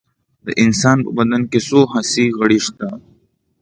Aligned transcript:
د 0.45 0.47
انسان 0.63 0.97
په 1.05 1.09
بدن 1.17 1.41
کې 1.51 1.59
څو 1.67 1.79
حسي 1.93 2.25
غړي 2.39 2.59
شته 2.65 2.87